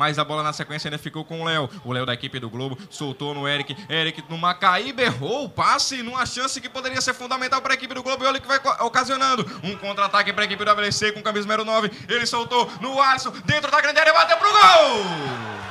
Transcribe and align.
mas 0.00 0.18
a 0.18 0.24
bola 0.24 0.42
na 0.42 0.50
sequência 0.50 0.88
ainda 0.88 0.96
ficou 0.96 1.26
com 1.26 1.42
o 1.42 1.44
Léo. 1.44 1.68
O 1.84 1.92
Léo 1.92 2.06
da 2.06 2.14
equipe 2.14 2.40
do 2.40 2.48
Globo 2.48 2.78
soltou 2.88 3.34
no 3.34 3.46
Eric. 3.46 3.76
Eric 3.86 4.24
no 4.30 4.38
Macaíba 4.38 5.02
errou 5.02 5.44
o 5.44 5.48
passe 5.50 6.02
numa 6.02 6.24
chance 6.24 6.58
que 6.58 6.70
poderia 6.70 7.02
ser 7.02 7.12
fundamental 7.12 7.60
para 7.60 7.74
a 7.74 7.76
equipe 7.76 7.92
do 7.92 8.02
Globo. 8.02 8.24
E 8.24 8.26
olha 8.26 8.40
que 8.40 8.48
vai 8.48 8.58
ocasionando 8.80 9.44
um 9.62 9.76
contra-ataque 9.76 10.32
para 10.32 10.44
a 10.44 10.46
equipe 10.46 10.64
do 10.64 10.70
AVC 10.70 11.12
com 11.12 11.20
camisa 11.20 11.46
número 11.46 11.66
9. 11.66 11.90
Ele 12.08 12.24
soltou 12.24 12.66
no 12.80 12.98
Alisson, 12.98 13.30
dentro 13.44 13.70
da 13.70 13.78
grande 13.78 14.00
área, 14.00 14.14
bateu 14.14 14.38
pro 14.38 14.50
gol! 14.50 15.69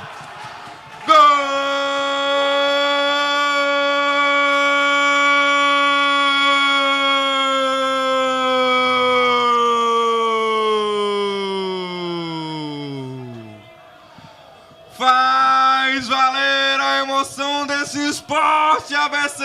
Faz 15.00 16.08
valer 16.08 16.78
a 16.78 16.98
emoção 17.00 17.66
desse 17.66 17.98
esporte 18.06 18.94
ABC! 18.94 19.42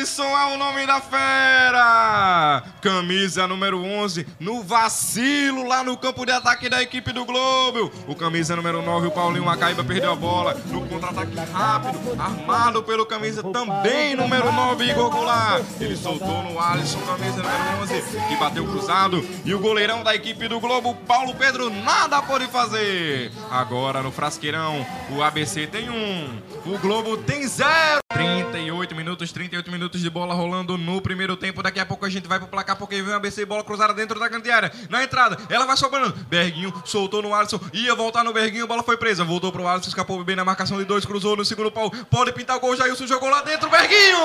Alisson 0.00 0.24
é 0.24 0.54
o 0.54 0.56
nome 0.56 0.86
da 0.86 0.98
fera! 0.98 2.62
Camisa 2.80 3.46
número 3.46 3.84
11, 3.84 4.26
no 4.40 4.62
vacilo 4.62 5.68
lá 5.68 5.84
no 5.84 5.94
campo 5.94 6.24
de 6.24 6.32
ataque 6.32 6.70
da 6.70 6.82
equipe 6.82 7.12
do 7.12 7.26
Globo. 7.26 7.92
O 8.08 8.14
camisa 8.14 8.56
número 8.56 8.80
9, 8.80 9.08
o 9.08 9.10
Paulinho 9.10 9.44
Macaíba, 9.44 9.84
perdeu 9.84 10.12
a 10.12 10.16
bola. 10.16 10.54
No 10.68 10.88
contra-ataque 10.88 11.36
rápido, 11.52 12.18
armado 12.18 12.82
pelo 12.82 13.04
camisa 13.04 13.42
também 13.42 14.16
número 14.16 14.50
9, 14.50 14.90
Igor 14.90 15.10
Goulart. 15.10 15.66
Ele 15.78 15.94
soltou 15.94 16.44
no 16.44 16.58
Alisson, 16.58 17.00
camisa 17.00 17.42
número 17.42 17.82
11, 17.82 18.02
que 18.26 18.36
bateu 18.36 18.64
cruzado. 18.64 19.22
E 19.44 19.52
o 19.52 19.58
goleirão 19.58 20.02
da 20.02 20.14
equipe 20.14 20.48
do 20.48 20.58
Globo, 20.60 20.94
Paulo 21.06 21.34
Pedro, 21.34 21.68
nada 21.68 22.22
pode 22.22 22.46
fazer. 22.46 23.30
Agora 23.50 24.02
no 24.02 24.10
Frasqueirão, 24.10 24.86
o 25.10 25.22
ABC 25.22 25.66
tem 25.66 25.90
um, 25.90 26.40
o 26.64 26.78
Globo 26.78 27.18
tem 27.18 27.46
zero. 27.46 28.00
38 28.20 28.94
minutos, 28.94 29.32
38 29.32 29.70
minutos 29.70 30.02
de 30.02 30.10
bola 30.10 30.34
rolando 30.34 30.76
no 30.76 31.00
primeiro 31.00 31.38
tempo. 31.38 31.62
Daqui 31.62 31.80
a 31.80 31.86
pouco 31.86 32.04
a 32.04 32.10
gente 32.10 32.28
vai 32.28 32.38
pro 32.38 32.48
placar 32.48 32.76
porque 32.76 33.00
vem 33.00 33.14
o 33.14 33.16
ABC 33.16 33.46
bola 33.46 33.64
cruzada 33.64 33.94
dentro 33.94 34.20
da 34.20 34.28
grande 34.28 34.50
área. 34.50 34.70
Na 34.90 35.02
entrada, 35.02 35.38
ela 35.48 35.64
vai 35.64 35.76
sobrando. 35.76 36.12
Berguinho 36.28 36.70
soltou 36.84 37.22
no 37.22 37.34
Alisson, 37.34 37.58
ia 37.72 37.94
voltar 37.94 38.22
no 38.22 38.32
Berguinho, 38.34 38.66
bola 38.66 38.82
foi 38.82 38.98
presa. 38.98 39.24
Voltou 39.24 39.50
pro 39.50 39.66
Alisson, 39.66 39.88
escapou 39.88 40.22
bem 40.22 40.36
na 40.36 40.44
marcação 40.44 40.76
de 40.76 40.84
dois, 40.84 41.06
cruzou 41.06 41.34
no 41.34 41.46
segundo 41.46 41.70
pau. 41.70 41.90
Pode 42.10 42.32
pintar 42.32 42.58
o 42.58 42.60
gol, 42.60 42.76
Jailson 42.76 43.06
jogou 43.06 43.30
lá 43.30 43.40
dentro, 43.40 43.70
Berguinho! 43.70 44.18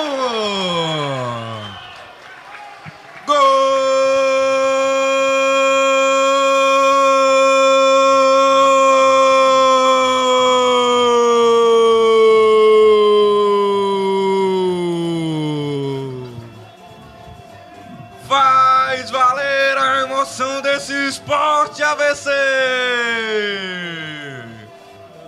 Faz 18.36 19.10
valer 19.12 19.78
a 19.78 20.02
emoção 20.02 20.62
desse 20.62 20.92
esporte 21.08 21.82
AVC! 21.82 22.30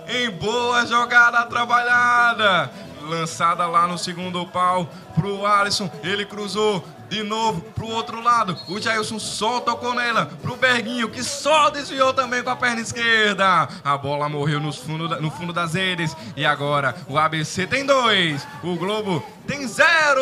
Em 0.06 0.30
boa 0.32 0.84
jogada 0.84 1.46
trabalhada, 1.46 2.70
lançada 3.00 3.66
lá 3.66 3.86
no 3.86 3.96
segundo 3.96 4.46
pau 4.48 4.86
pro 5.14 5.46
Alisson, 5.46 5.90
ele 6.02 6.26
cruzou 6.26 6.84
de 7.08 7.22
novo 7.22 7.62
pro 7.74 7.88
outro 7.88 8.20
lado. 8.20 8.56
O 8.68 8.78
Jailson 8.78 9.18
só 9.18 9.60
tocou 9.60 9.94
nela 9.94 10.26
pro 10.42 10.56
Berguinho, 10.56 11.08
que 11.08 11.22
só 11.22 11.70
desviou 11.70 12.12
também 12.12 12.42
com 12.42 12.50
a 12.50 12.56
perna 12.56 12.80
esquerda. 12.80 13.68
A 13.82 13.96
bola 13.96 14.28
morreu 14.28 14.60
no 14.60 14.72
fundo, 14.72 15.08
no 15.20 15.30
fundo 15.30 15.52
das 15.52 15.74
redes. 15.74 16.14
E 16.36 16.44
agora 16.44 16.94
o 17.08 17.16
ABC 17.18 17.66
tem 17.66 17.86
dois, 17.86 18.46
o 18.62 18.76
Globo 18.76 19.24
tem 19.46 19.66
zero. 19.66 20.20